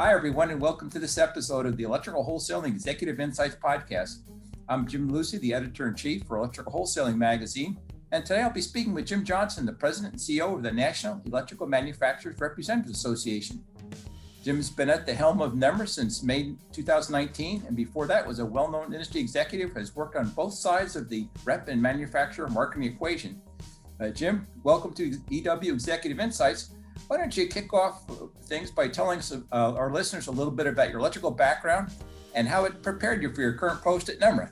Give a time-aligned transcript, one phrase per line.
[0.00, 4.18] Hi, everyone, and welcome to this episode of the Electrical Wholesaling Executive Insights Podcast.
[4.68, 7.76] I'm Jim Lucy, the editor in chief for Electrical Wholesaling Magazine,
[8.12, 11.20] and today I'll be speaking with Jim Johnson, the president and CEO of the National
[11.26, 13.64] Electrical Manufacturers Representatives Association.
[14.44, 18.46] Jim's been at the helm of NEMRA since May 2019, and before that was a
[18.46, 22.84] well-known industry executive, who has worked on both sides of the rep and manufacturer marketing
[22.84, 23.42] equation.
[24.00, 26.70] Uh, Jim, welcome to EW Executive Insights.
[27.06, 28.02] Why don't you kick off
[28.44, 31.90] things by telling some, uh, our listeners a little bit about your electrical background
[32.34, 34.50] and how it prepared you for your current post at NEMRA?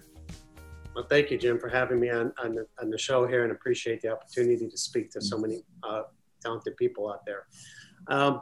[0.94, 3.52] Well, thank you, Jim, for having me on, on, the, on the show here and
[3.52, 6.04] appreciate the opportunity to speak to so many uh,
[6.42, 7.46] talented people out there.
[8.08, 8.40] Um,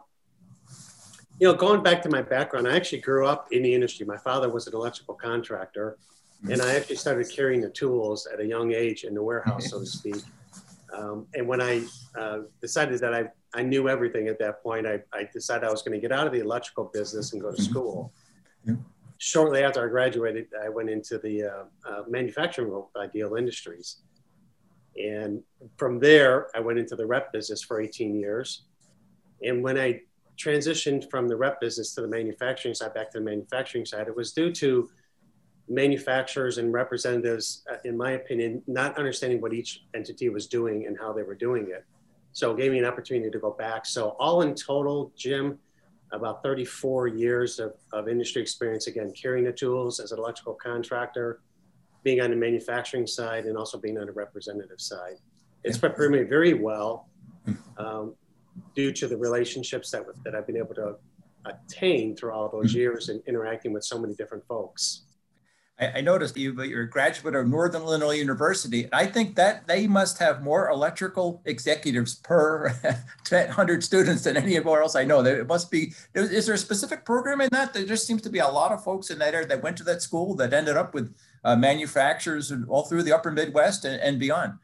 [1.40, 4.06] you know, going back to my background, I actually grew up in the industry.
[4.06, 5.98] My father was an electrical contractor,
[6.48, 9.80] and I actually started carrying the tools at a young age in the warehouse, so
[9.80, 10.22] to speak.
[10.96, 11.84] Um, and when I
[12.18, 15.82] uh, decided that I, I knew everything at that point, I, I decided I was
[15.82, 18.12] going to get out of the electrical business and go to school.
[18.64, 18.74] Yeah.
[19.18, 24.02] Shortly after I graduated, I went into the uh, uh, manufacturing role with Ideal Industries.
[24.96, 25.42] And
[25.76, 28.64] from there, I went into the rep business for 18 years.
[29.42, 30.00] And when I
[30.36, 34.16] transitioned from the rep business to the manufacturing side, back to the manufacturing side, it
[34.16, 34.90] was due to
[35.68, 40.98] manufacturers and representatives, uh, in my opinion, not understanding what each entity was doing and
[40.98, 41.84] how they were doing it.
[42.32, 43.86] So it gave me an opportunity to go back.
[43.86, 45.58] So all in total, Jim,
[46.12, 51.40] about 34 years of, of industry experience, again, carrying the tools as an electrical contractor,
[52.02, 55.16] being on the manufacturing side and also being on the representative side.
[55.62, 57.08] It's prepared me very well
[57.78, 58.14] um,
[58.74, 60.96] due to the relationships that, that I've been able to
[61.46, 62.78] attain through all those mm-hmm.
[62.78, 65.02] years and interacting with so many different folks.
[65.78, 68.88] I, I noticed you, but you're a graduate of Northern Illinois University.
[68.92, 72.72] I think that they must have more electrical executives per
[73.30, 75.22] 100 students than anywhere else I know.
[75.22, 75.92] There must be.
[76.14, 77.74] Is there a specific program in that?
[77.74, 79.84] There just seems to be a lot of folks in that area that went to
[79.84, 81.14] that school that ended up with
[81.44, 84.54] uh, manufacturers all through the Upper Midwest and, and beyond.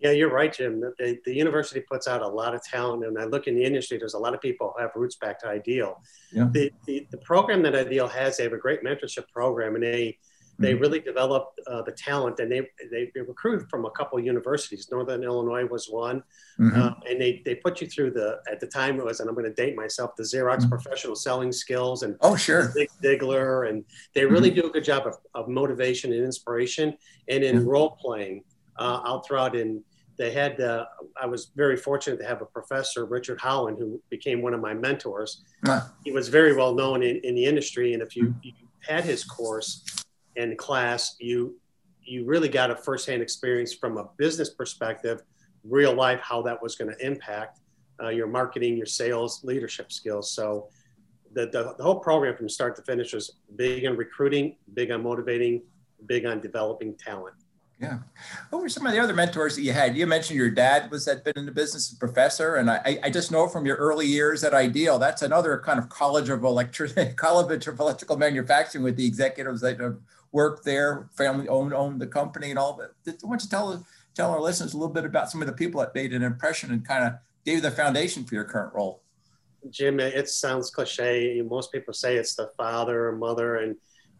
[0.00, 0.80] Yeah, you're right, Jim.
[0.80, 3.96] The, the, university puts out a lot of talent, and I look in the industry.
[3.96, 6.02] There's a lot of people who have roots back to Ideal.
[6.30, 6.48] Yeah.
[6.52, 10.18] The, the, the program that Ideal has, they have a great mentorship program, and they
[10.58, 10.82] they mm-hmm.
[10.82, 15.22] really developed uh, the talent and they, they, recruited from a couple of universities northern
[15.22, 16.22] illinois was one
[16.58, 16.80] mm-hmm.
[16.80, 19.34] uh, and they, they put you through the at the time it was and i'm
[19.34, 20.68] going to date myself the xerox mm-hmm.
[20.68, 24.60] professional selling skills and oh sure Zig Ziglar and they really mm-hmm.
[24.60, 26.96] do a good job of, of motivation and inspiration
[27.28, 28.44] and in role playing
[28.78, 29.82] uh, out throughout in
[30.16, 30.84] they had uh,
[31.20, 34.74] i was very fortunate to have a professor richard holland who became one of my
[34.74, 35.42] mentors
[36.04, 38.38] he was very well known in, in the industry and if you, mm-hmm.
[38.42, 40.03] you had his course
[40.36, 41.56] in class, you
[42.06, 45.22] you really got a firsthand experience from a business perspective,
[45.64, 47.60] real life, how that was going to impact
[48.02, 50.30] uh, your marketing, your sales, leadership skills.
[50.32, 50.68] So
[51.32, 55.02] the, the, the, whole program from start to finish was big on recruiting, big on
[55.02, 55.62] motivating,
[56.06, 57.36] big on developing talent.
[57.80, 57.98] Yeah.
[58.50, 59.96] What were some of the other mentors that you had?
[59.96, 63.10] You mentioned your dad was had been in the business as professor, and I, I
[63.10, 67.16] just know from your early years at Ideal, that's another kind of college of electric
[67.16, 69.98] college of electrical manufacturing with the executives that have
[70.34, 72.74] worked there, family owned owned the company and all.
[72.76, 75.54] But why don't you tell tell our listeners a little bit about some of the
[75.54, 77.14] people that made an impression and kind of
[77.46, 79.00] gave the foundation for your current role?
[79.70, 81.40] Jim, it sounds cliche.
[81.40, 83.76] Most people say it's the father or mother, and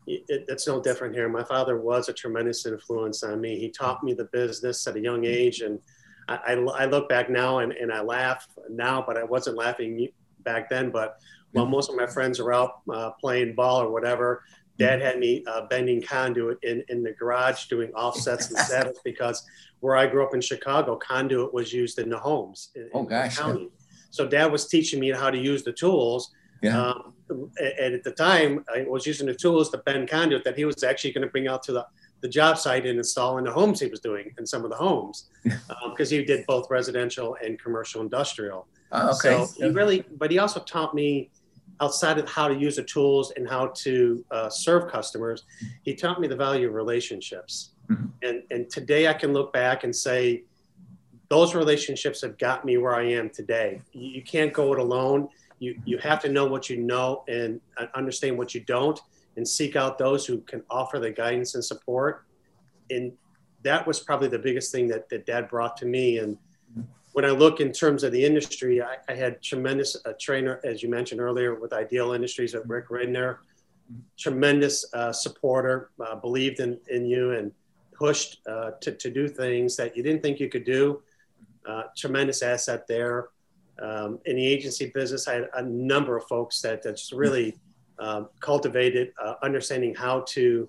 [0.07, 1.29] it, it's no different here.
[1.29, 3.59] My father was a tremendous influence on me.
[3.59, 5.81] He taught me the business at a young age, and
[6.29, 10.09] I, I, I look back now and, and I laugh now, but I wasn't laughing
[10.45, 10.91] back then.
[10.91, 11.19] But
[11.53, 14.45] while most of my friends are out uh, playing ball or whatever,
[14.79, 19.45] Dad had me uh, bending conduit in, in the garage doing offsets and setups because
[19.81, 23.39] where I grew up in Chicago, conduit was used in the homes in, oh, gosh.
[23.39, 23.71] county.
[24.11, 26.33] So Dad was teaching me how to use the tools.
[26.63, 26.81] Yeah.
[26.81, 30.65] Um, and at the time, I was using the tools to bend conduit that he
[30.65, 31.87] was actually going to bring out to the,
[32.21, 34.77] the job site and install in the homes he was doing in some of the
[34.77, 38.67] homes because um, he did both residential and commercial industrial.
[38.93, 39.45] Oh, okay.
[39.45, 41.31] So he really, but he also taught me
[41.81, 45.45] outside of how to use the tools and how to uh, serve customers,
[45.83, 47.71] he taught me the value of relationships.
[47.91, 48.07] Mm-hmm.
[48.23, 50.45] And, and today I can look back and say,
[51.29, 53.81] those relationships have got me where I am today.
[53.93, 55.29] You, you can't go it alone.
[55.59, 57.61] You, you have to know what you know and
[57.95, 59.01] understand what you don't
[59.37, 62.25] and seek out those who can offer the guidance and support.
[62.91, 63.13] And
[63.63, 66.19] that was probably the biggest thing that, that dad brought to me.
[66.19, 66.37] And
[67.15, 70.83] when I look in terms of the industry, I, I had tremendous uh, trainer, as
[70.83, 73.39] you mentioned earlier, with Ideal Industries at Rick Ridner,
[74.19, 77.53] tremendous uh, supporter, uh, believed in, in you and
[77.93, 81.03] pushed uh, to, to do things that you didn't think you could do.
[81.65, 83.29] Uh, tremendous asset there.
[83.81, 87.57] Um, in the agency business, I had a number of folks that, just really
[88.01, 90.69] um, cultivated uh, understanding how to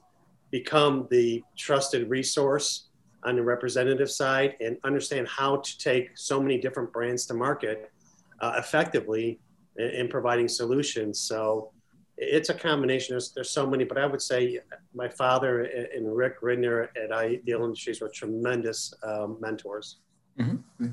[0.52, 2.90] become the trusted resource
[3.26, 7.92] on the representative side and understand how to take so many different brands to market
[8.40, 9.40] uh, effectively
[9.78, 11.20] in, in, providing solutions.
[11.20, 11.72] So
[12.18, 13.14] it's a combination.
[13.14, 14.60] There's, there's so many, but I would say
[14.94, 19.98] my father and Rick Ridner at Ideal Industries were tremendous um, mentors.
[20.40, 20.88] Mm-hmm.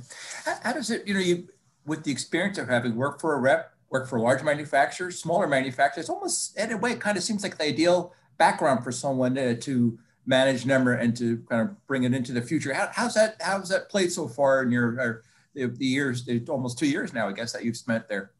[0.44, 1.48] How, how, does it, you know, you
[1.84, 6.08] with the experience of having worked for a rep, worked for large manufacturers, smaller manufacturers,
[6.08, 9.54] almost in a way, it kind of seems like the ideal background for someone uh,
[9.60, 12.72] to manage NEMRA and to kind of bring it into the future.
[12.72, 13.36] How, how's that?
[13.40, 15.22] How's that played so far in your
[15.54, 18.32] the, the years, almost two years now, I guess that you've spent there?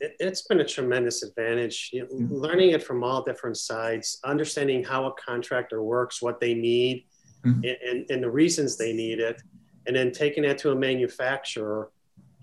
[0.00, 1.90] It, has been a tremendous advantage.
[1.92, 2.34] You know, mm-hmm.
[2.34, 7.04] Learning it from all different sides, understanding how a contractor works, what they need,
[7.44, 7.64] mm-hmm.
[7.88, 9.42] and, and the reasons they need it,
[9.86, 11.90] and then taking that to a manufacturer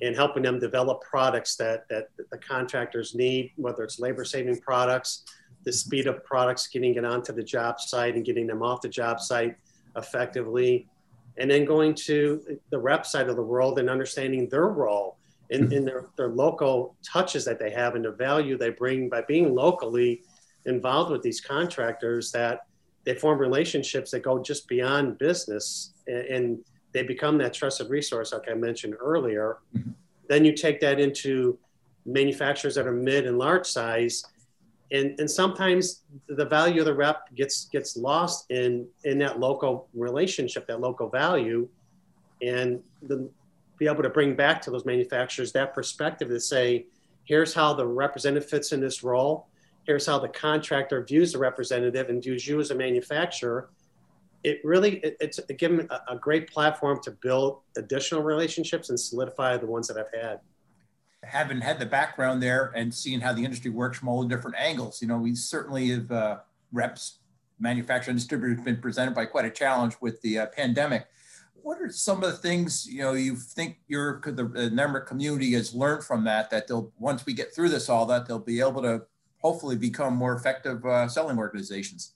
[0.02, 5.24] and helping them develop products that, that the contractors need, whether it's labor saving products,
[5.66, 8.90] the speed of products, getting it onto the job site and getting them off the
[8.90, 9.58] job site
[9.96, 10.88] effectively.
[11.38, 15.18] And then going to the rep side of the world and understanding their role
[15.50, 19.22] in, in their, their local touches that they have and the value they bring by
[19.22, 20.22] being locally
[20.66, 22.68] involved with these contractors that
[23.04, 26.60] they form relationships that go just beyond business and, and
[26.94, 29.58] they become that trusted resource, like I mentioned earlier.
[29.76, 29.92] Mm-hmm.
[30.30, 31.60] Then you take that into
[32.06, 34.24] manufacturers that are mid and large size,
[34.92, 39.88] and, and sometimes the value of the rep gets gets lost in in that local
[39.94, 41.68] relationship, that local value,
[42.42, 43.30] and the,
[43.78, 46.86] be able to bring back to those manufacturers that perspective to say,
[47.26, 49.48] here's how the representative fits in this role.
[49.86, 53.70] Here's how the contractor views the representative and views you as a manufacturer.
[54.44, 59.58] It really it, it's given a, a great platform to build additional relationships and solidify
[59.58, 60.40] the ones that I've had
[61.26, 64.56] having had the background there and seeing how the industry works from all the different
[64.58, 66.38] angles, you know, we certainly have uh,
[66.72, 67.20] reps,
[67.60, 71.08] manufacturing distributors been presented by quite a challenge with the uh, pandemic.
[71.54, 75.54] What are some of the things you know you think your the, the member community
[75.54, 78.60] has learned from that that they'll once we get through this all that they'll be
[78.60, 79.02] able to
[79.40, 82.14] hopefully become more effective uh, selling organizations?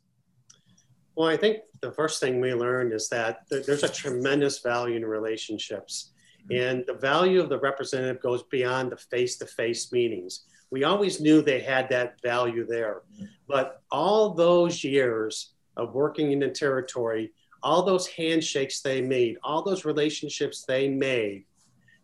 [1.16, 5.06] Well, I think the first thing we learned is that there's a tremendous value in
[5.06, 6.12] relationships.
[6.50, 6.62] Mm-hmm.
[6.62, 10.46] And the value of the representative goes beyond the face to face meetings.
[10.72, 13.02] We always knew they had that value there.
[13.14, 13.26] Mm-hmm.
[13.48, 17.32] But all those years of working in the territory,
[17.62, 21.46] all those handshakes they made, all those relationships they made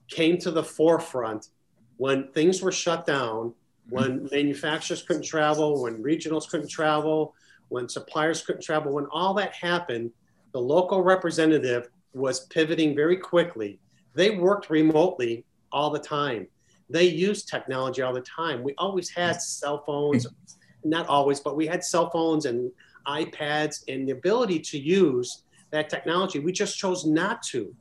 [0.09, 1.49] came to the forefront
[1.97, 3.95] when things were shut down, mm-hmm.
[3.95, 7.33] when manufacturers couldn't travel, when regionals couldn't travel,
[7.69, 10.11] when suppliers couldn't travel, when all that happened,
[10.51, 13.79] the local representative was pivoting very quickly.
[14.15, 16.47] They worked remotely all the time.
[16.89, 18.63] They used technology all the time.
[18.63, 20.25] We always had cell phones,
[20.83, 22.71] not always, but we had cell phones and
[23.07, 26.39] iPads and the ability to use that technology.
[26.39, 27.75] We just chose not to.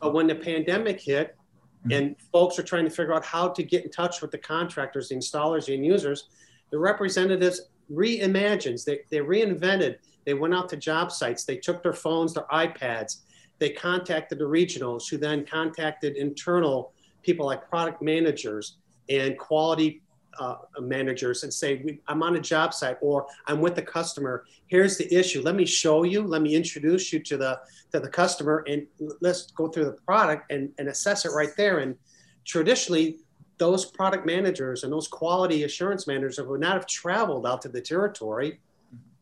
[0.00, 1.36] But when the pandemic hit
[1.80, 1.92] mm-hmm.
[1.92, 5.08] and folks are trying to figure out how to get in touch with the contractors,
[5.08, 6.28] the installers, the end users,
[6.70, 9.96] the representatives reimagined, They, they reinvented.
[10.24, 11.44] They went out to job sites.
[11.44, 13.22] They took their phones, their iPads.
[13.64, 18.76] They contacted the regionals, who then contacted internal people like product managers
[19.08, 20.02] and quality
[20.38, 24.44] uh, managers and say, I'm on a job site or I'm with the customer.
[24.66, 25.40] Here's the issue.
[25.40, 26.20] Let me show you.
[26.20, 27.58] Let me introduce you to the
[27.92, 28.86] to the customer and
[29.22, 31.78] let's go through the product and, and assess it right there.
[31.78, 31.96] And
[32.44, 33.16] traditionally,
[33.56, 37.80] those product managers and those quality assurance managers would not have traveled out to the
[37.80, 38.60] territory.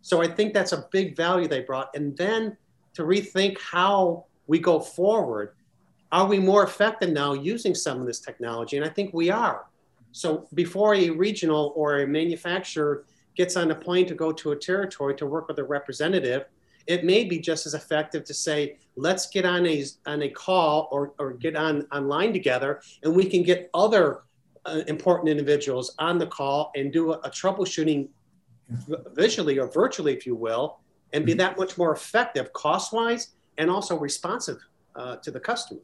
[0.00, 1.95] So I think that's a big value they brought.
[1.95, 2.57] And then
[2.95, 5.55] to rethink how we go forward.
[6.11, 8.77] Are we more effective now using some of this technology?
[8.77, 9.67] And I think we are.
[10.13, 14.57] So before a regional or a manufacturer gets on a plane to go to a
[14.57, 16.45] territory to work with a representative,
[16.87, 20.89] it may be just as effective to say, let's get on a, on a call
[20.93, 24.23] or, or get on online together and we can get other
[24.67, 28.09] uh, important individuals on the call and do a, a troubleshooting
[29.15, 30.79] visually or virtually, if you will,
[31.13, 31.39] and be mm-hmm.
[31.39, 34.59] that much more effective cost wise and also responsive
[34.94, 35.80] uh, to the customer.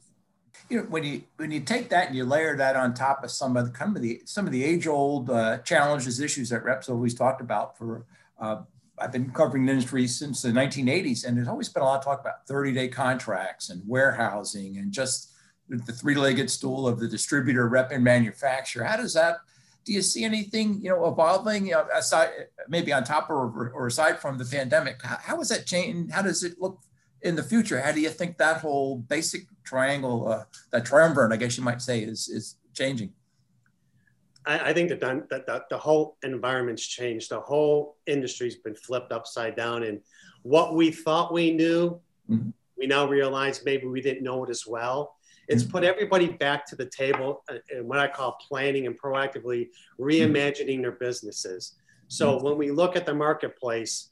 [0.69, 3.31] You know, when you when you take that and you layer that on top of
[3.31, 6.65] some of the some of the some of the age old uh, challenges, issues that
[6.65, 8.05] reps always talked about for
[8.41, 8.63] uh,
[9.01, 12.05] I've been covering the industry since the 1980s, and there's always been a lot of
[12.05, 15.33] talk about 30 day contracts and warehousing and just
[15.69, 18.85] the three legged stool of the distributor, rep, and manufacturer.
[18.85, 19.39] How does that?
[19.85, 22.31] Do you see anything you know evolving aside,
[22.69, 25.03] maybe on top or, or aside from the pandemic?
[25.03, 26.09] How, how is that changing?
[26.09, 26.81] How does it look
[27.23, 27.81] in the future?
[27.81, 31.83] How do you think that whole basic triangle, uh, that triumvirate, I guess you might
[31.83, 33.13] say, is is changing?
[34.47, 37.31] I, I think that the, the, the whole environment's changed.
[37.31, 39.85] The whole industry's been flipped upside down.
[39.85, 40.01] And
[40.43, 42.51] what we thought we knew, mm-hmm.
[42.77, 45.17] we now realize maybe we didn't know it as well.
[45.49, 45.73] It's mm-hmm.
[45.73, 50.83] put everybody back to the table and what I call planning and proactively reimagining mm-hmm.
[50.83, 51.75] their businesses.
[52.09, 52.45] So mm-hmm.
[52.45, 54.11] when we look at the marketplace,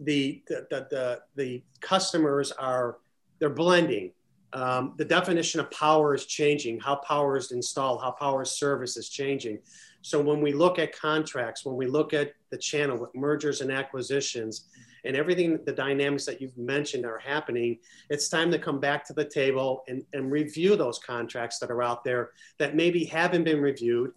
[0.00, 2.98] the, the, the, the, customers are,
[3.38, 4.12] they're blending
[4.52, 9.08] um, the definition of power is changing, how power is installed, how power service is
[9.08, 9.58] changing.
[10.02, 13.70] So when we look at contracts, when we look at the channel with mergers and
[13.70, 14.66] acquisitions,
[15.04, 17.78] and everything, the dynamics that you've mentioned are happening,
[18.10, 21.82] it's time to come back to the table and, and review those contracts that are
[21.82, 24.12] out there that maybe haven't been reviewed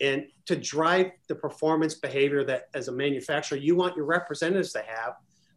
[0.00, 4.82] and to drive the performance behavior that as a manufacturer you want your representatives to
[4.86, 5.14] have.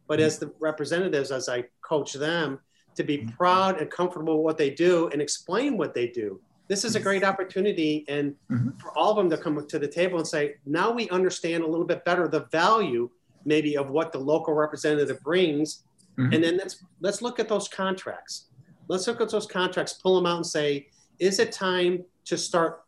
[0.07, 2.60] But as the representatives, as I coach them,
[2.95, 3.29] to be mm-hmm.
[3.29, 6.41] proud and comfortable with what they do and explain what they do.
[6.67, 8.77] This is a great opportunity and mm-hmm.
[8.77, 11.67] for all of them to come to the table and say, now we understand a
[11.67, 13.10] little bit better the value
[13.45, 15.83] maybe of what the local representative brings.
[16.17, 16.33] Mm-hmm.
[16.33, 18.48] And then let's let's look at those contracts.
[18.88, 20.88] Let's look at those contracts, pull them out and say,
[21.19, 22.83] is it time to start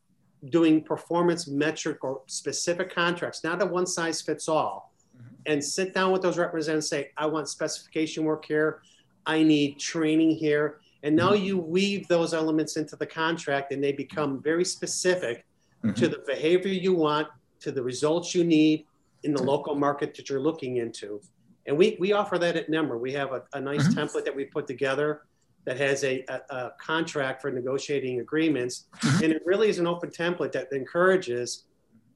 [0.49, 5.35] doing performance metric or specific contracts, not a one size fits all, mm-hmm.
[5.45, 8.81] and sit down with those representatives and say, I want specification work here.
[9.25, 10.79] I need training here.
[11.03, 11.43] And now mm-hmm.
[11.43, 15.45] you weave those elements into the contract and they become very specific
[15.83, 15.93] mm-hmm.
[15.93, 17.27] to the behavior you want,
[17.61, 18.85] to the results you need
[19.23, 21.21] in the local market that you're looking into.
[21.65, 22.99] And we, we offer that at NEMRA.
[22.99, 23.99] We have a, a nice mm-hmm.
[23.99, 25.21] template that we put together
[25.65, 28.85] that has a, a, a contract for negotiating agreements.
[28.97, 29.23] Mm-hmm.
[29.23, 31.65] And it really is an open template that encourages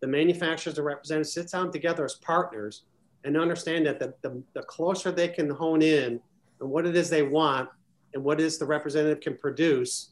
[0.02, 2.84] the manufacturers, the representatives sit down together as partners
[3.24, 6.20] and understand that the, the, the closer they can hone in
[6.60, 7.70] and what it is they want
[8.14, 10.12] and what it is the representative can produce,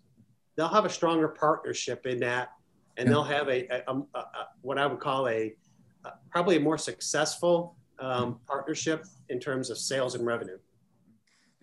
[0.56, 2.51] they'll have a stronger partnership in that,
[2.98, 3.13] and yeah.
[3.13, 5.54] they'll have a, a, a, a, what I would call a,
[6.30, 10.58] probably a more successful um, partnership in terms of sales and revenue.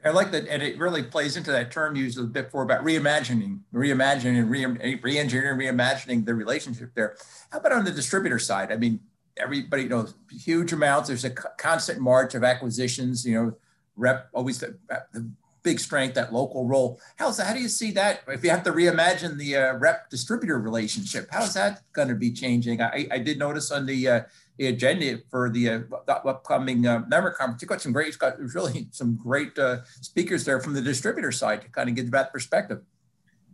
[0.04, 2.84] I like that, and it really plays into that term used a bit before about
[2.84, 7.16] reimagining, reimagining, re- re-engineering, reimagining the relationship there.
[7.50, 8.72] How about on the distributor side?
[8.72, 8.98] I mean,
[9.36, 11.08] everybody knows huge amounts.
[11.08, 13.24] There's a constant march of acquisitions.
[13.24, 13.56] You know,
[13.96, 14.76] rep always the,
[15.12, 15.30] the
[15.62, 17.00] big strength, that local role.
[17.16, 17.46] How's that?
[17.46, 18.22] How do you see that?
[18.28, 22.14] If you have to reimagine the uh, rep distributor relationship, how is that going to
[22.14, 22.80] be changing?
[22.80, 24.20] I, I did notice on the, uh,
[24.58, 28.38] the agenda for the, uh, the upcoming uh, NEMRA conference, you got some great, got
[28.38, 32.32] really some great uh, speakers there from the distributor side to kind of get that
[32.32, 32.82] perspective.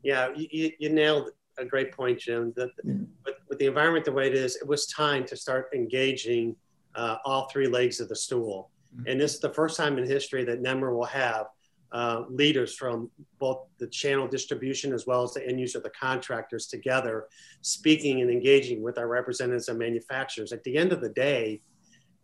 [0.03, 2.53] Yeah, you, you nailed a great point, Jim.
[2.57, 6.57] That with, with, the environment the way it is, it was time to start engaging
[6.95, 8.71] uh, all three legs of the stool.
[9.07, 11.47] And this is the first time in history that NEMRA will have
[11.93, 16.67] uh, leaders from both the channel distribution as well as the end user, the contractors
[16.67, 17.27] together,
[17.63, 20.53] speaking and engaging with our representatives and manufacturers.
[20.53, 21.63] At the end of the day,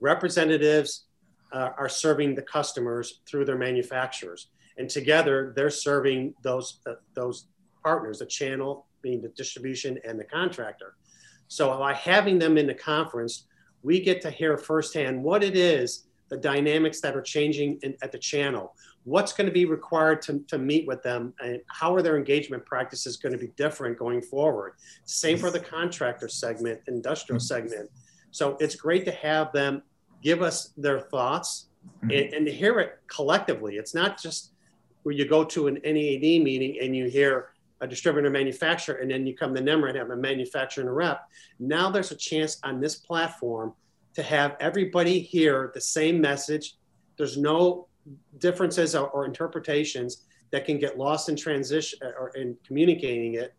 [0.00, 1.06] representatives
[1.52, 7.48] uh, are serving the customers through their manufacturers, and together they're serving those uh, those
[7.82, 10.94] partners, the channel being the distribution and the contractor.
[11.48, 13.46] So by having them in the conference,
[13.82, 18.10] we get to hear firsthand what it is the dynamics that are changing in, at
[18.10, 22.02] the channel, what's going to be required to, to meet with them, and how are
[22.02, 24.74] their engagement practices going to be different going forward.
[25.04, 27.46] Same for the contractor segment, industrial mm-hmm.
[27.46, 27.90] segment.
[28.30, 29.82] So it's great to have them
[30.22, 31.68] give us their thoughts
[31.98, 32.10] mm-hmm.
[32.10, 33.76] and, and hear it collectively.
[33.76, 34.52] It's not just
[35.02, 39.26] where you go to an NAED meeting and you hear a distributor manufacturer and then
[39.26, 41.28] you come to NEMRA and have a manufacturer and a rep.
[41.58, 43.74] Now there's a chance on this platform
[44.14, 46.76] to have everybody hear the same message.
[47.18, 47.88] There's no
[48.38, 53.54] differences or, or interpretations that can get lost in transition uh, or in communicating it.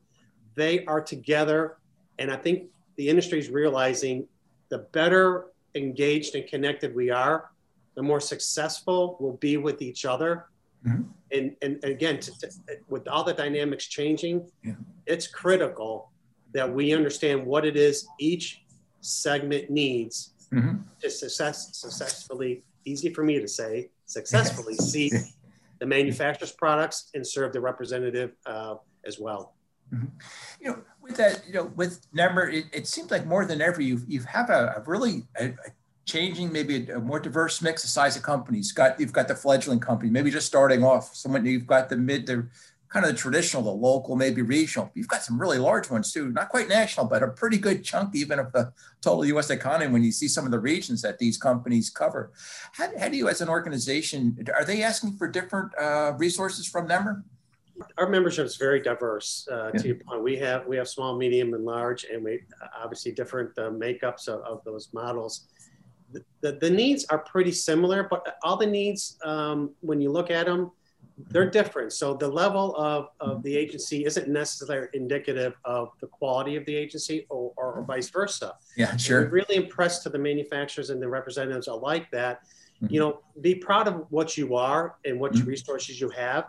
[0.56, 1.78] They are together.
[2.20, 4.28] And I think the industry is realizing
[4.70, 7.52] the better engaged and connected we are,
[7.96, 10.46] the more successful we'll be with each other.
[10.88, 11.04] Mm-hmm.
[11.32, 12.50] And, and, again, to, to,
[12.88, 14.74] with all the dynamics changing, yeah.
[15.06, 16.12] it's critical
[16.54, 18.64] that we understand what it is each
[19.02, 20.78] segment needs mm-hmm.
[21.02, 25.12] to success, successfully, easy for me to say, successfully see
[25.80, 29.56] the manufacturer's products and serve the representative uh, as well.
[29.94, 30.06] Mm-hmm.
[30.60, 33.82] You know, with that, you know, with NEMRA, it, it seems like more than ever,
[33.82, 35.72] you you have a, a really a, a
[36.06, 38.72] changing, maybe a, a, more diverse mix of size of companies.
[38.72, 41.16] Got you've got the fledgling company, maybe just starting off.
[41.16, 42.48] Someone you've got the mid, the
[42.96, 44.90] kind of the traditional, the local, maybe regional.
[44.94, 48.16] You've got some really large ones too, not quite national, but a pretty good chunk
[48.16, 48.72] even of the
[49.02, 49.50] total U.S.
[49.50, 52.32] economy when you see some of the regions that these companies cover.
[52.72, 56.88] How, how do you, as an organization, are they asking for different uh, resources from
[56.88, 57.22] NEMRA?
[57.98, 59.46] Our membership is very diverse.
[59.52, 59.82] Uh, yeah.
[59.82, 62.44] To your point, we have we have small, medium, and large, and we
[62.82, 65.48] obviously different uh, makeups of, of, those models.
[66.14, 70.32] The, the, the, needs are pretty similar, but all the needs, um, when you look
[70.32, 70.72] at them,
[71.18, 71.94] they're different.
[71.94, 76.76] So the level of, of the agency isn't necessarily indicative of the quality of the
[76.76, 78.56] agency or, or, or vice versa.
[78.76, 79.24] Yeah, sure.
[79.24, 82.42] And really impressed to the manufacturers and the representatives alike that,
[82.82, 82.94] mm-hmm.
[82.94, 85.48] you know, be proud of what you are and what mm-hmm.
[85.48, 86.46] resources you have,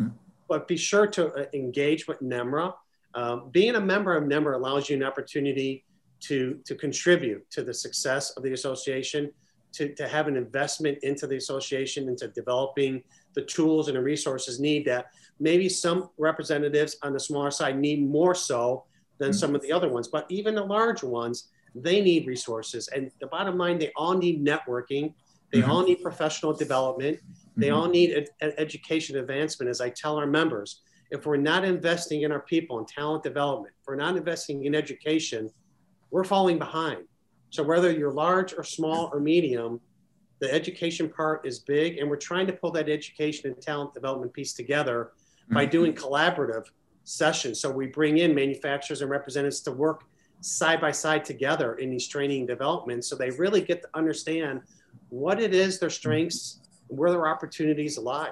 [0.00, 0.08] mm-hmm.
[0.48, 2.72] but be sure to uh, engage with NEMRA.
[3.14, 5.84] Um, being a member of NEMRA allows you an opportunity
[6.20, 9.30] to, to contribute to the success of the association,
[9.72, 13.02] to, to have an investment into the association, into developing
[13.34, 15.06] the tools and the resources need that
[15.40, 18.84] maybe some representatives on the smaller side need more so
[19.18, 20.08] than some of the other ones.
[20.08, 22.88] But even the large ones, they need resources.
[22.88, 25.12] And the bottom line, they all need networking.
[25.52, 25.70] They mm-hmm.
[25.70, 27.18] all need professional development.
[27.56, 27.76] They mm-hmm.
[27.76, 29.70] all need ed- education advancement.
[29.70, 33.74] As I tell our members, if we're not investing in our people and talent development,
[33.80, 35.50] if we're not investing in education,
[36.10, 37.04] we're falling behind.
[37.50, 39.80] So whether you're large or small or medium,
[40.40, 44.32] the education part is big, and we're trying to pull that education and talent development
[44.32, 45.12] piece together
[45.44, 45.54] mm-hmm.
[45.54, 46.64] by doing collaborative
[47.04, 47.60] sessions.
[47.60, 50.04] So we bring in manufacturers and representatives to work
[50.40, 54.60] side by side together in these training developments so they really get to understand
[55.08, 58.30] what it is their strengths where their opportunities lie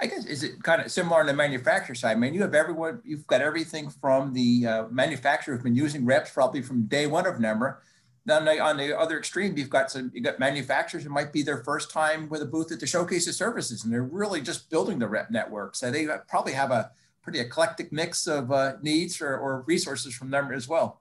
[0.00, 2.54] i guess is it kind of similar on the manufacturer side i mean you have
[2.54, 7.06] everyone you've got everything from the uh, manufacturer who've been using reps probably from day
[7.06, 7.76] one of NEMRA
[8.24, 11.04] then on the other extreme, you've got some you've got manufacturers.
[11.04, 13.92] It might be their first time with a booth at the showcase of services, and
[13.92, 15.74] they're really just building the rep network.
[15.74, 16.90] So they probably have a
[17.22, 21.00] pretty eclectic mix of uh, needs or, or, resources from them as well.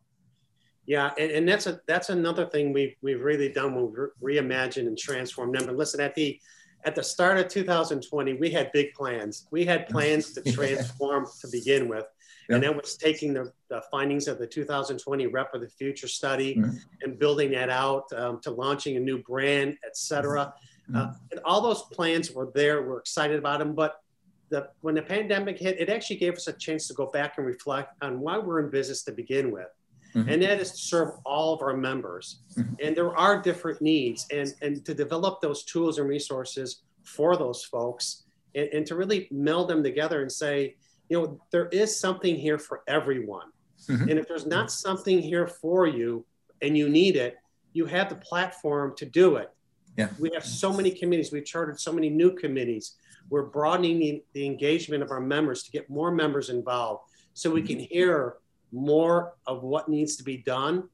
[0.85, 3.75] Yeah, and, and, that's a that's another thing we've we've really done.
[3.75, 5.67] We've re- reimagined and transformed them.
[5.67, 6.39] But listen, at the
[6.85, 9.47] at the start of 2020, we had big plans.
[9.51, 12.05] We had plans to transform to begin with.
[12.51, 12.55] Yep.
[12.55, 16.55] And that was taking the, the, findings of the 2020 Rep of the Future study
[16.55, 16.75] mm-hmm.
[17.01, 20.53] and building that out um, to launching a new brand, et cetera.
[20.89, 20.97] Mm-hmm.
[20.97, 22.81] Uh, and all those plans were there.
[22.81, 23.73] We're excited about them.
[23.73, 24.01] But
[24.49, 27.47] the, when the pandemic hit, it actually gave us a chance to go back and
[27.47, 29.69] reflect on why we're in business to begin with.
[30.13, 30.27] Mm-hmm.
[30.27, 32.39] And that is to serve all of our members.
[32.57, 32.73] Mm-hmm.
[32.83, 37.63] And there are different needs, and, and to develop those tools and resources for those
[37.63, 38.23] folks,
[38.55, 40.75] and, and to really meld them together and say,
[41.11, 43.47] you know, there is something here for everyone.
[43.89, 44.09] Mm-hmm.
[44.09, 46.25] And if there's not something here for you
[46.61, 47.35] and you need it,
[47.73, 49.49] you have the platform to do it.
[49.97, 50.07] Yeah.
[50.19, 51.33] We have so many committees.
[51.33, 52.95] We've chartered so many new committees.
[53.29, 57.01] We're broadening the, the engagement of our members to get more members involved
[57.33, 57.93] so we can mm-hmm.
[57.93, 58.37] hear
[58.71, 60.87] more of what needs to be done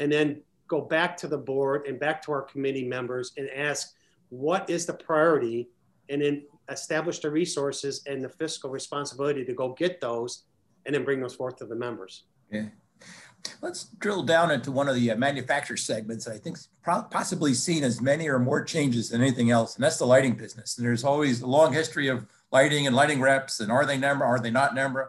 [0.00, 3.94] and then go back to the board and back to our committee members and ask
[4.30, 5.68] what is the priority
[6.08, 10.44] and then establish the resources and the fiscal responsibility to go get those
[10.86, 12.24] and then bring those forth to the members.
[12.50, 12.66] Yeah.
[13.62, 18.00] Let's drill down into one of the uh, manufacturer segments I think possibly seen as
[18.00, 20.76] many or more changes than anything else, and that's the lighting business.
[20.76, 24.22] And there's always a long history of lighting and lighting reps, and are they NEMRA,
[24.22, 25.08] are they not NEMRA?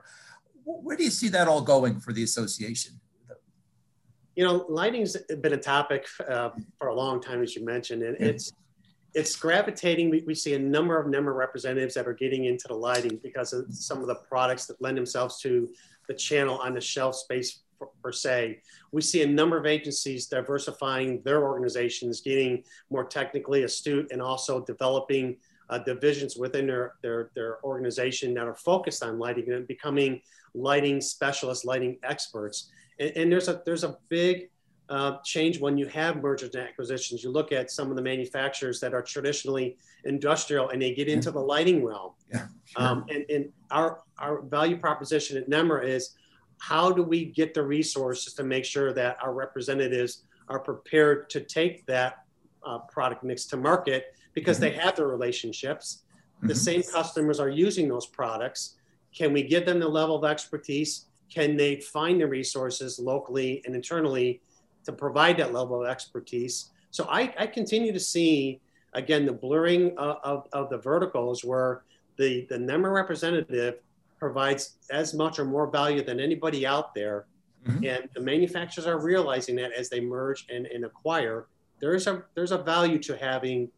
[0.63, 2.99] Where do you see that all going for the association?
[4.35, 8.15] You know, lighting's been a topic uh, for a long time, as you mentioned, and
[8.17, 8.53] it's
[9.13, 10.09] it's gravitating.
[10.09, 13.53] We, we see a number of NEMRA representatives that are getting into the lighting because
[13.53, 15.69] of some of the products that lend themselves to
[16.07, 18.61] the channel on the shelf space per, per se.
[18.91, 24.63] We see a number of agencies diversifying their organizations, getting more technically astute, and also
[24.63, 25.37] developing
[25.69, 30.21] uh, divisions within their, their, their organization that are focused on lighting and becoming
[30.53, 32.71] lighting specialists, lighting experts.
[32.99, 34.49] And, and there's a there's a big
[34.91, 37.23] uh, change when you have mergers and acquisitions.
[37.23, 41.31] You look at some of the manufacturers that are traditionally industrial and they get into
[41.31, 42.11] the lighting realm.
[42.29, 42.83] Yeah, sure.
[42.83, 46.15] um, and, and our, our value proposition at NEMRA is
[46.59, 51.39] how do we get the resources to make sure that our representatives are prepared to
[51.39, 52.25] take that
[52.65, 54.75] uh, product mix to market because mm-hmm.
[54.75, 56.03] they have the relationships.
[56.39, 56.47] Mm-hmm.
[56.49, 58.75] The same customers are using those products.
[59.17, 61.05] Can we give them the level of expertise?
[61.33, 64.41] Can they find the resources locally and internally
[64.85, 66.71] to provide that level of expertise.
[66.91, 68.59] So I, I continue to see,
[68.93, 71.83] again, the blurring of, of, of the verticals where
[72.17, 73.75] the, the NEMRA representative
[74.19, 77.25] provides as much or more value than anybody out there.
[77.67, 77.85] Mm-hmm.
[77.85, 81.47] And the manufacturers are realizing that as they merge and, and acquire,
[81.79, 83.69] there's a, there's a value to having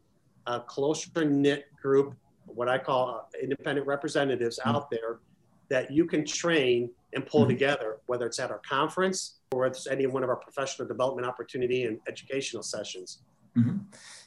[0.46, 2.14] a closer knit group,
[2.46, 4.76] what I call uh, independent representatives mm-hmm.
[4.76, 5.20] out there
[5.68, 7.50] that you can train and pull mm-hmm.
[7.50, 11.84] together, whether it's at our conference whether it's any one of our professional development opportunity
[11.84, 13.22] and educational sessions.
[13.56, 13.78] Mm-hmm.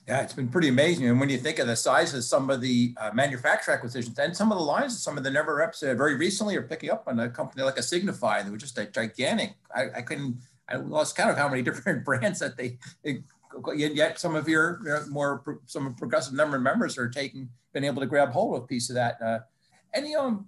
[0.08, 1.10] Yeah, it's been pretty amazing.
[1.10, 4.36] And when you think of the size of some of the uh, manufacturer acquisitions and
[4.36, 7.04] some of the lines some of the NEMRA reps uh, very recently are picking up
[7.08, 9.56] on a company like a Signify that was just a gigantic.
[9.76, 10.38] I, I couldn't,
[10.70, 13.24] I lost count of how many different brands that they, they
[13.76, 18.08] yet some of your more some progressive number of members are taking been able to
[18.08, 19.22] grab hold of a piece of that.
[19.22, 19.40] Uh,
[19.94, 20.48] any um,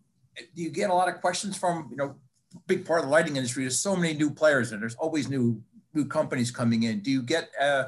[0.56, 2.16] do you get a lot of questions from you know
[2.68, 3.64] big part of the lighting industry?
[3.64, 5.62] There's so many new players and there's always new
[5.94, 7.00] new companies coming in.
[7.00, 7.86] Do you get uh,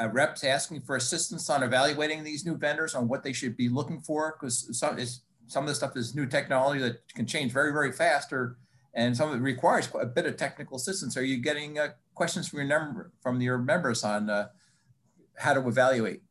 [0.00, 3.68] uh, reps asking for assistance on evaluating these new vendors on what they should be
[3.68, 4.36] looking for?
[4.38, 7.92] Because some is some of the stuff is new technology that can change very very
[7.92, 8.58] fast or
[8.94, 11.16] and some of it requires a bit of technical assistance.
[11.16, 14.48] Are you getting uh, questions from your number from your members on uh,
[15.36, 16.22] how to evaluate?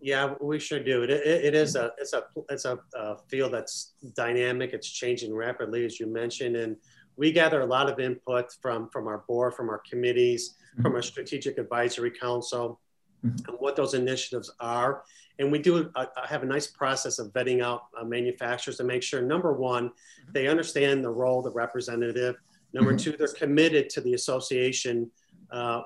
[0.00, 1.02] Yeah we sure do.
[1.02, 4.72] It, it, it is a it's a it's a, a field that's dynamic.
[4.72, 6.56] It's changing rapidly as you mentioned.
[6.56, 6.76] And
[7.16, 10.82] we gather a lot of input from from our board from our committees mm-hmm.
[10.82, 12.80] from our strategic advisory council
[13.24, 13.48] mm-hmm.
[13.48, 15.02] and what those initiatives are.
[15.38, 19.02] And we do uh, have a nice process of vetting out uh, manufacturers to make
[19.02, 20.32] sure, number one, mm-hmm.
[20.32, 22.36] they understand the role of the representative.
[22.72, 23.10] Number mm-hmm.
[23.10, 25.10] two, they're committed to the association,
[25.50, 25.82] uh,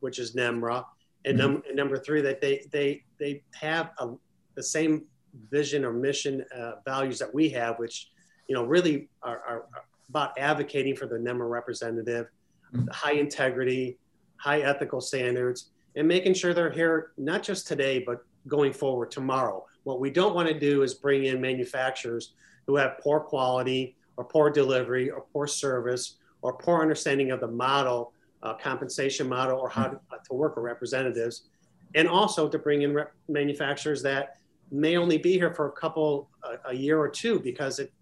[0.00, 0.84] which is NEMRA.
[1.24, 1.52] And, mm-hmm.
[1.52, 4.14] num- and, number three, that they, they, they have a,
[4.56, 5.06] the same
[5.50, 8.10] vision or mission uh, values that we have, which,
[8.48, 9.64] you know, really are, are
[10.08, 12.26] about advocating for the NEMRA representative,
[12.74, 12.88] mm-hmm.
[12.88, 13.98] high integrity,
[14.36, 19.64] high ethical standards, and making sure they're here not just today, but going forward tomorrow.
[19.84, 22.34] What we don't want to do is bring in manufacturers
[22.66, 27.48] who have poor quality or poor delivery or poor service or poor understanding of the
[27.48, 31.48] model, uh, compensation model, or how to, uh, to, work with representatives.
[31.94, 34.36] And also to bring in rep- manufacturers that
[34.70, 37.92] may only be here for a couple, a, a year or two, because it,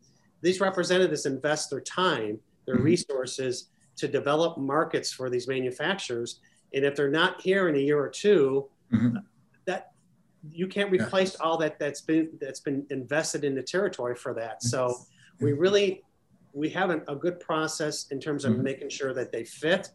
[0.42, 2.84] these representatives invest their time, their mm-hmm.
[2.84, 6.40] resources to develop markets for these manufacturers.
[6.74, 9.16] And if they're not here in a year or 2 mm-hmm.
[9.64, 9.92] that
[10.52, 11.46] you can't replace yeah.
[11.46, 14.62] all that that's been that's been invested in the territory for that.
[14.62, 14.96] So
[15.40, 16.02] we really
[16.52, 18.62] we have a, a good process in terms of mm-hmm.
[18.62, 19.90] making sure that they fit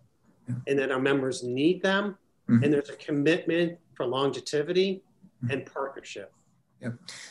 [0.67, 2.17] and that our members need them
[2.49, 2.63] mm-hmm.
[2.63, 5.01] and there's a commitment for longevity
[5.43, 5.53] mm-hmm.
[5.53, 6.33] and partnership.
[6.81, 6.89] Yeah,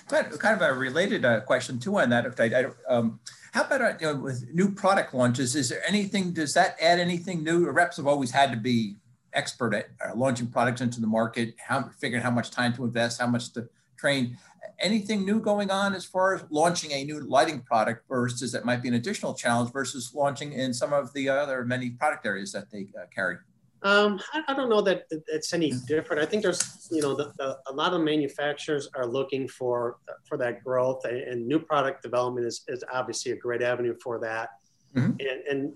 [0.08, 2.38] but kind of a related uh, question too on that.
[2.38, 3.18] I, I, um,
[3.52, 5.56] how about uh, you know, with new product launches?
[5.56, 6.32] Is there anything?
[6.32, 7.68] Does that add anything new?
[7.68, 8.96] Reps have always had to be
[9.32, 13.20] expert at uh, launching products into the market, how figuring how much time to invest,
[13.20, 14.38] how much to train.
[14.78, 18.82] Anything new going on as far as launching a new lighting product versus that might
[18.82, 22.70] be an additional challenge versus launching in some of the other many product areas that
[22.70, 23.36] they uh, carry?
[23.82, 26.22] Um, I, I, don't know that it's any different.
[26.22, 29.96] I think there's, you know, the, the, a lot of manufacturers are looking for
[30.28, 34.18] for that growth, and, and, new product development is, is obviously a great avenue for
[34.18, 34.50] that.
[34.94, 35.12] Mm-hmm.
[35.20, 35.72] And, and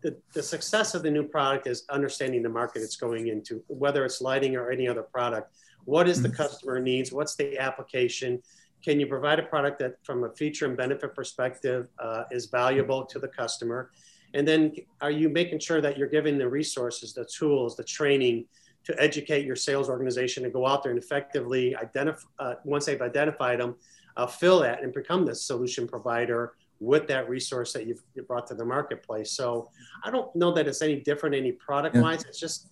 [0.00, 4.04] the, the success of the new product is understanding the market it's going into, whether
[4.04, 5.54] it's lighting or any other product.
[5.84, 6.30] What is mm-hmm.
[6.30, 7.12] the customer needs?
[7.12, 8.42] What's the application?
[8.82, 13.04] Can you provide a product that, from a feature and benefit perspective, uh, is valuable
[13.06, 13.90] to the customer?
[14.34, 18.46] And then are you making sure that you're giving the resources, the tools, the training
[18.84, 23.00] to educate your sales organization to go out there and effectively identify, uh, once they've
[23.00, 23.76] identified them,
[24.16, 28.54] uh, fill that and become the solution provider with that resource that you've brought to
[28.54, 29.30] the marketplace.
[29.32, 29.70] So
[30.02, 32.22] I don't know that it's any different any product wise.
[32.22, 32.28] Yeah.
[32.28, 32.68] It's just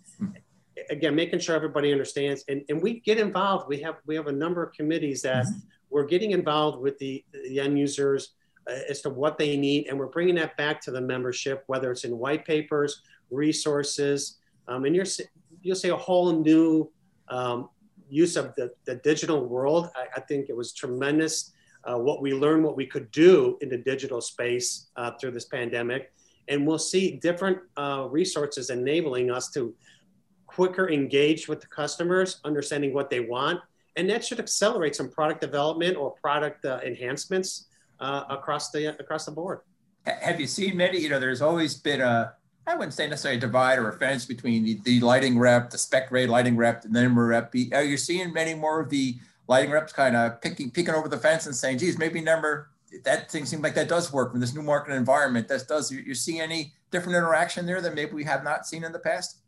[0.90, 3.68] again making sure everybody understands and, and we get involved.
[3.68, 5.59] We have we have a number of committees that mm-hmm.
[5.90, 8.35] we're getting involved with the, the end users
[8.66, 12.05] as to what they need, and we're bringing that back to the membership, whether it's
[12.05, 15.07] in white papers, resources, um, and you're
[15.62, 16.90] you'll see a whole new
[17.29, 17.68] um,
[18.09, 19.88] use of the, the digital world.
[19.96, 21.53] I, I, think it was tremendous
[21.85, 25.46] uh, what we learned, what we could do in the digital space uh, through this
[25.46, 26.12] pandemic,
[26.48, 29.75] and we'll see different uh, resources enabling us to
[30.46, 33.61] quicker engage with the customers, understanding what they want,
[33.96, 37.66] and that should accelerate some product development or product uh, enhancements
[38.03, 39.61] uh, across the across the board.
[40.05, 40.99] Have you seen many?
[40.99, 42.35] You know, there's always been a
[42.67, 45.79] I wouldn't say necessarily a divide or a fence between the, the lighting rep, the
[45.79, 47.55] spec grade lighting rep, and then rep.
[47.73, 49.17] Are you seeing many more of the
[49.49, 52.67] lighting reps kind of picking peeking over the fence and saying, "Geez, maybe NEMRA
[53.05, 55.49] that thing seems like that does work in this new market environment.
[55.49, 55.91] That does.
[55.91, 58.99] You, you see any different interaction there that maybe we have not seen in the
[58.99, 59.38] past?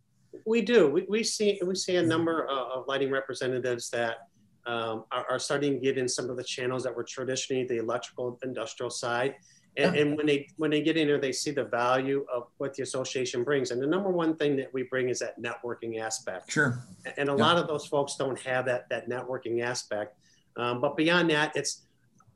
[0.46, 0.88] We do.
[0.88, 4.28] We, we see we see a number of lighting representatives that
[4.66, 7.78] um, are, are, starting to get in some of the channels that were traditionally the
[7.78, 9.34] electrical industrial side.
[9.76, 12.74] And, and, when they when they get in there, they see the value of what
[12.74, 13.72] the association brings.
[13.72, 16.52] And the number one thing that we bring is that networking aspect.
[16.52, 16.78] Sure.
[17.16, 17.38] And a yeah.
[17.38, 20.16] lot of those folks don't have that that networking aspect.
[20.56, 21.82] Um, but beyond that, it's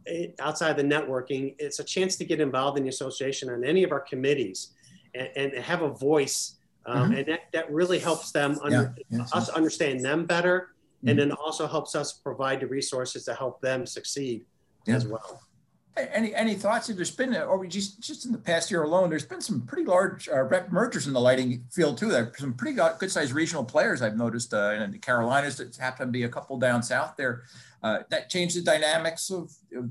[0.05, 3.85] it, outside the networking, it's a chance to get involved in the association on any
[3.85, 4.73] of our committees
[5.15, 6.57] and, and have a voice.
[6.87, 7.19] Um, mm-hmm.
[7.19, 9.27] And that, that really helps them under, yeah.
[9.33, 11.09] us understand them better mm-hmm.
[11.09, 14.45] and then also helps us provide the resources to help them succeed
[14.87, 14.97] yeah.
[14.97, 15.43] as well.
[15.97, 16.87] Any any thoughts?
[16.87, 20.29] There's been, or just just in the past year alone, there's been some pretty large
[20.29, 22.09] uh, mergers in the lighting field too.
[22.09, 25.57] There's some pretty good sized regional players I've noticed uh, in the Carolinas.
[25.57, 27.43] That happen to be a couple down south there.
[27.83, 29.51] Uh, that changed the dynamics of.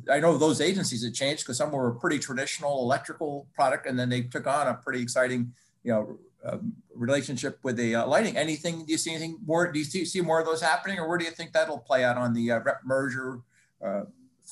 [0.10, 4.00] I know those agencies have changed because some were a pretty traditional electrical product, and
[4.00, 6.18] then they took on a pretty exciting, you know,
[6.48, 8.38] um, relationship with the uh, lighting.
[8.38, 8.86] Anything?
[8.86, 9.72] Do you see anything more?
[9.72, 12.04] Do you see, see more of those happening, or where do you think that'll play
[12.04, 13.42] out on the uh, rep merger
[13.86, 14.04] uh,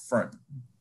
[0.07, 0.35] front?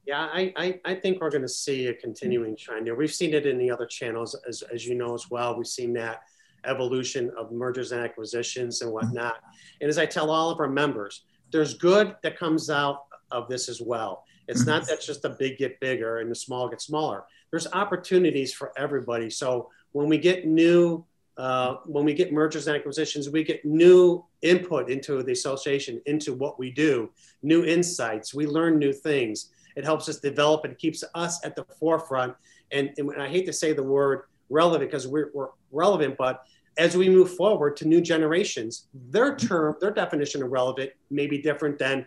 [0.07, 2.95] Yeah, I, I, I, think we're going to see a continuing trend here.
[2.95, 5.57] We've seen it in the other channels, as, as you know as well.
[5.57, 6.21] We've seen that
[6.67, 9.37] evolution of mergers and acquisitions and whatnot.
[9.81, 13.71] And as I tell all of our members, there's good that comes out of this
[13.71, 14.25] as well.
[14.47, 17.25] It's not that just the big get bigger and the small get smaller.
[17.51, 19.31] There's opportunities for everybody.
[19.31, 21.05] So when we get new,
[21.37, 26.35] uh, when we get mergers and acquisitions, we get new input into the association, into
[26.35, 27.11] what we do,
[27.43, 28.35] new insights.
[28.35, 29.51] We learn new things.
[29.77, 32.35] It helps us develop and keeps us at the forefront.
[32.73, 36.45] And, and I hate to say the word relevant because we're, we're relevant, but
[36.77, 41.39] as we move forward to new generations, their term, their definition of relevant may be
[41.39, 42.05] different than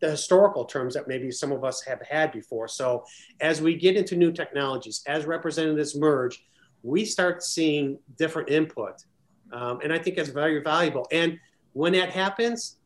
[0.00, 2.66] the historical terms that maybe some of us have had before.
[2.66, 3.04] So
[3.40, 6.42] as we get into new technologies, as representatives merge,
[6.82, 9.04] we start seeing different input.
[9.52, 11.06] Um, and I think that's very valuable.
[11.10, 11.38] And
[11.72, 12.76] when that happens,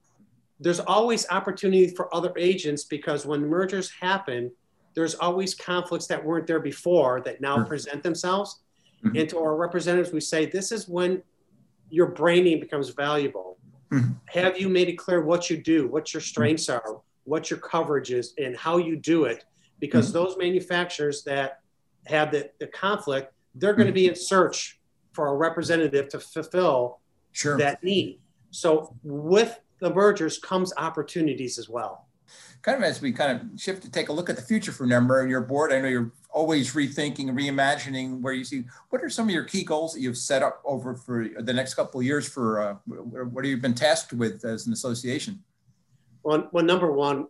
[0.60, 4.50] there's always opportunity for other agents because when mergers happen,
[4.94, 7.68] there's always conflicts that weren't there before that now mm-hmm.
[7.68, 8.60] present themselves.
[9.04, 9.16] Mm-hmm.
[9.16, 11.22] And to our representatives, we say, this is when
[11.90, 13.58] your branding becomes valuable.
[13.90, 14.12] Mm-hmm.
[14.26, 18.10] Have you made it clear what you do, what your strengths are, what your coverage
[18.10, 19.44] is, and how you do it?
[19.80, 20.24] Because mm-hmm.
[20.24, 21.60] those manufacturers that
[22.06, 24.80] have the, the conflict, they're going to be in search
[25.12, 27.00] for a representative to fulfill
[27.32, 27.56] sure.
[27.58, 28.20] that need.
[28.50, 32.08] So with the mergers comes opportunities as well.
[32.62, 34.86] Kind of as we kind of shift to take a look at the future for
[34.86, 39.02] NEMRA and your board, I know you're always rethinking and reimagining where you see what
[39.02, 42.00] are some of your key goals that you've set up over for the next couple
[42.00, 45.42] of years for uh, what have you been tasked with as an association?
[46.22, 47.26] Well, well, number one,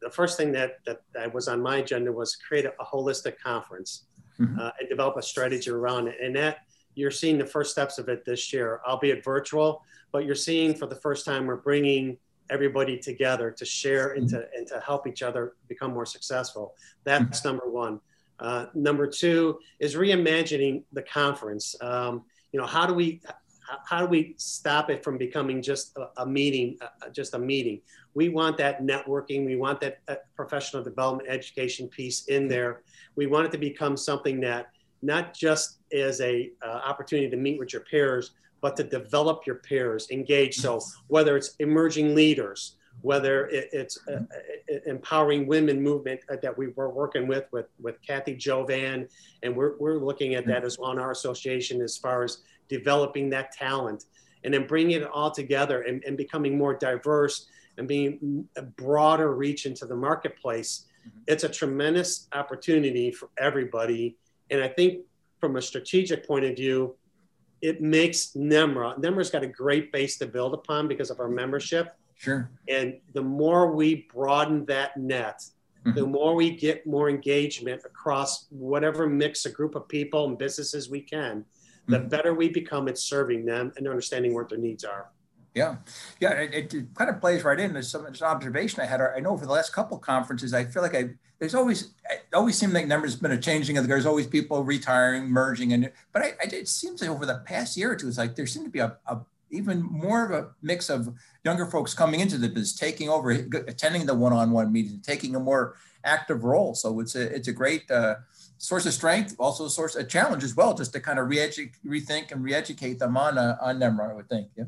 [0.00, 3.38] the first thing that, that, that was on my agenda was create a, a holistic
[3.42, 4.04] conference
[4.40, 4.58] mm-hmm.
[4.58, 6.16] uh, and develop a strategy around it.
[6.22, 6.58] And that
[6.94, 10.86] you're seeing the first steps of it this year, albeit virtual but you're seeing for
[10.86, 12.16] the first time we're bringing
[12.50, 16.74] everybody together to share and to, and to help each other become more successful.
[17.04, 18.00] That's number one.
[18.40, 21.74] Uh, number two is reimagining the conference.
[21.80, 23.20] Um, you know, how do we
[23.84, 27.82] how do we stop it from becoming just a, a meeting, uh, just a meeting?
[28.14, 29.44] We want that networking.
[29.44, 32.80] We want that uh, professional development education piece in there.
[33.18, 34.70] We want it to become something that
[35.02, 39.56] not just is a uh, opportunity to meet with your peers, but to develop your
[39.56, 40.56] peers, engage.
[40.56, 46.68] So whether it's emerging leaders, whether it's uh, uh, empowering women movement uh, that we
[46.68, 49.08] were working with with with Kathy Jovan,
[49.42, 53.50] and we're we're looking at that as in our association as far as developing that
[53.50, 54.04] talent,
[54.44, 57.46] and then bringing it all together and, and becoming more diverse
[57.78, 60.86] and being a broader reach into the marketplace.
[61.08, 61.20] Mm-hmm.
[61.26, 64.16] It's a tremendous opportunity for everybody,
[64.50, 65.04] and I think
[65.40, 66.96] from a strategic point of view,
[67.60, 71.96] it makes NEMRA, NEMRA's got a great base to build upon because of our membership.
[72.14, 72.50] Sure.
[72.68, 75.44] And the more we broaden that net,
[75.84, 75.96] mm-hmm.
[75.96, 80.88] the more we get more engagement across whatever mix a group of people and businesses
[80.88, 81.44] we can,
[81.86, 82.08] the mm-hmm.
[82.08, 85.10] better we become at serving them and understanding what their needs are.
[85.54, 85.76] Yeah,
[86.20, 87.72] yeah, it, it, kind of plays right in.
[87.72, 89.00] There's some observation I had.
[89.00, 92.58] I know for the last couple conferences, I feel like I there's always it always
[92.58, 93.76] seemed like numbers been a changing.
[93.76, 97.76] There's always people retiring, merging, and but I, I, it seems like over the past
[97.76, 100.50] year or two, it's like there seemed to be a, a even more of a
[100.62, 105.34] mix of younger folks coming into the business, taking over, attending the one-on-one meetings, taking
[105.36, 106.74] a more active role.
[106.74, 108.16] So it's a it's a great uh,
[108.58, 111.76] source of strength, also a source of challenge as well, just to kind of re-educate,
[111.86, 114.10] rethink, and re-educate them on uh, on NEMRA.
[114.10, 114.48] I would think.
[114.56, 114.64] Yeah.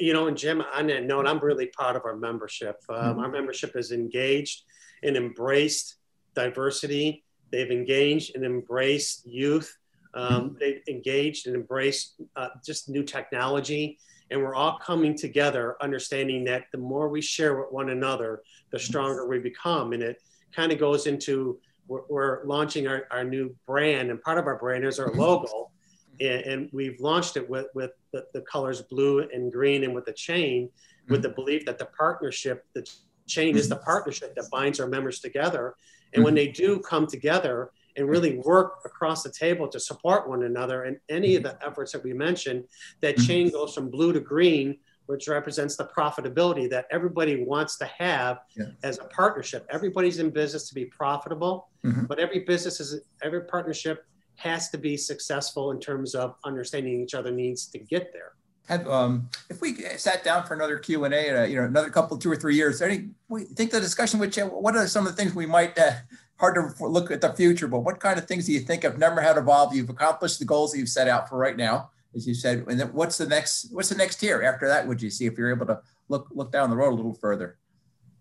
[0.00, 2.76] You know, and Jim, on that note, I'm really proud of our membership.
[2.88, 3.20] Um, mm-hmm.
[3.20, 4.62] Our membership is engaged
[5.02, 5.96] and embraced
[6.34, 7.24] diversity.
[7.50, 9.76] They've engaged and embraced youth.
[10.14, 10.58] Um, mm-hmm.
[10.58, 13.98] they've engaged and embraced uh, just new technology.
[14.30, 18.78] And we're all coming together, understanding that the more we share with one another, the
[18.78, 18.84] mm-hmm.
[18.84, 19.92] stronger we become.
[19.92, 20.22] And it
[20.54, 24.56] kind of goes into we're, we're launching our, our new brand, and part of our
[24.56, 25.20] brand is our mm-hmm.
[25.20, 25.72] logo
[26.20, 30.04] and, and we've launched it with, with the, the, colors blue and green and with
[30.04, 30.68] the chain
[31.08, 31.22] with mm-hmm.
[31.22, 32.86] the belief that the partnership the
[33.26, 33.84] chain is the mm-hmm.
[33.84, 35.74] partnership that binds our members together
[36.14, 36.46] and when mm-hmm.
[36.46, 40.98] they do come together and really work across the table to support one another and
[41.08, 42.64] any of the efforts that we mentioned
[43.00, 47.84] that chain goes from blue to green which represents the profitability that everybody wants to
[47.86, 48.66] have yeah.
[48.82, 49.66] as a partnership.
[49.70, 52.06] Everybody's in business to be profitable, mm-hmm.
[52.06, 57.14] but every business is every partnership has to be successful in terms of understanding each
[57.14, 58.32] other needs to get there.
[58.68, 61.90] Have, um, if we sat down for another Q and A, uh, you know, another
[61.90, 64.50] couple, two or three years, any, we think the discussion would change.
[64.52, 65.92] What are some of the things we might uh,
[66.36, 67.66] hard to look at the future?
[67.66, 69.74] But what kind of things do you think have never had evolved?
[69.74, 72.64] You've accomplished the goals that you've set out for right now, as you said.
[72.68, 73.68] And then what's the next?
[73.72, 74.86] What's the next tier after that?
[74.86, 77.58] Would you see if you're able to look look down the road a little further?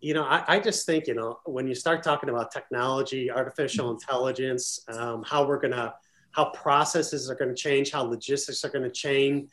[0.01, 3.91] You know, I, I just think you know when you start talking about technology, artificial
[3.91, 5.93] intelligence, um, how we're gonna
[6.31, 9.49] how processes are going to change, how logistics are going to change,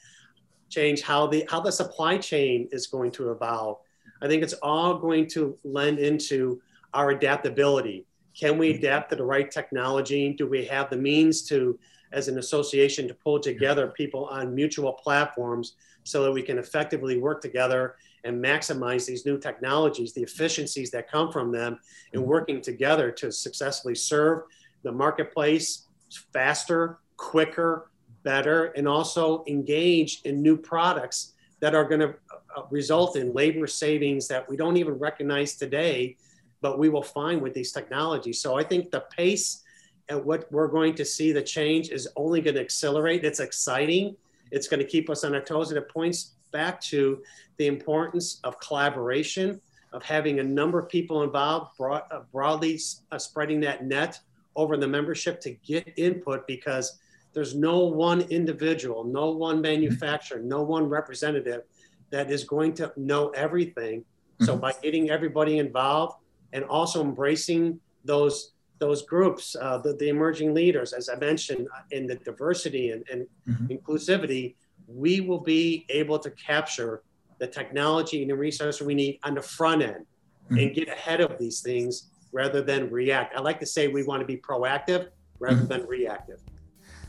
[0.68, 3.78] change how the how the supply chain is going to evolve.
[4.22, 6.60] I think it's all going to lend into
[6.94, 8.06] our adaptability.
[8.38, 10.32] Can we adapt to the right technology?
[10.32, 11.78] Do we have the means to,
[12.12, 17.18] as an association, to pull together people on mutual platforms so that we can effectively
[17.18, 21.78] work together and maximize these new technologies, the efficiencies that come from them,
[22.12, 24.42] and working together to successfully serve
[24.82, 25.86] the marketplace
[26.32, 27.90] faster, quicker,
[28.22, 32.14] better, and also engage in new products that are going to
[32.56, 36.16] uh, result in labor savings that we don't even recognize today,
[36.60, 38.40] but we will find with these technologies.
[38.40, 39.62] So I think the pace
[40.08, 43.24] at what we're going to see the change is only going to accelerate.
[43.24, 44.16] It's exciting.
[44.50, 47.22] It's going to keep us on our toes, and it points back to
[47.56, 49.60] the importance of collaboration,
[49.92, 52.78] of having a number of people involved, broad, uh, broadly
[53.10, 54.20] uh, spreading that net
[54.56, 56.98] over the membership to get input because
[57.32, 61.62] there's no one individual, no one manufacturer, no one representative
[62.10, 64.04] that is going to know everything.
[64.40, 64.60] So mm-hmm.
[64.60, 66.16] by getting everybody involved
[66.52, 71.82] and also embracing those those groups, uh, the, the emerging leaders, as I mentioned, uh,
[71.90, 73.66] in the diversity and, and mm-hmm.
[73.66, 74.54] inclusivity,
[74.88, 77.02] we will be able to capture
[77.38, 80.06] the technology and the resources we need on the front end
[80.46, 80.58] mm-hmm.
[80.58, 83.36] and get ahead of these things rather than react.
[83.36, 85.66] I like to say we want to be proactive rather mm-hmm.
[85.66, 86.40] than reactive.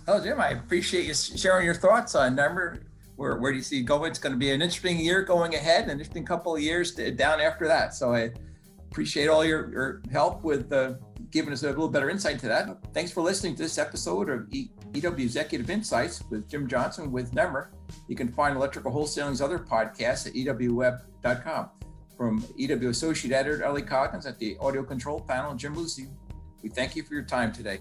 [0.07, 2.81] Oh, Jim, I appreciate you sharing your thoughts on NEMRA.
[3.15, 4.11] Where, where do you see going?
[4.11, 7.11] It's going to be an interesting year going ahead, an interesting couple of years to,
[7.11, 7.93] down after that.
[7.93, 8.31] So I
[8.89, 10.93] appreciate all your, your help with uh,
[11.29, 12.77] giving us a little better insight to that.
[12.93, 14.49] Thanks for listening to this episode of
[14.93, 17.67] EW Executive Insights with Jim Johnson with NEMRA.
[18.07, 21.69] You can find Electrical Wholesaling's other podcasts at ewweb.com.
[22.17, 26.07] From EW Associate Editor Ellie Coggins at the Audio Control Panel, Jim Lucy,
[26.61, 27.79] we thank you for your time today.